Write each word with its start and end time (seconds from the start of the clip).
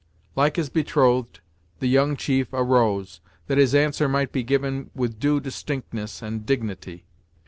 Like 0.35 0.55
his 0.55 0.71
betrothed, 0.71 1.41
the 1.77 1.85
young 1.85 2.17
chief 2.17 2.47
arose, 2.53 3.21
that 3.45 3.59
his 3.59 3.75
answer 3.75 4.09
might 4.09 4.31
be 4.31 4.41
given 4.41 4.89
with 4.95 5.19
due 5.19 5.39
distinctness 5.39 6.23
and 6.23 6.43
dignity. 6.43 7.05